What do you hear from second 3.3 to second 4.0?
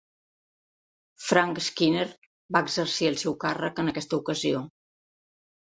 càrrec en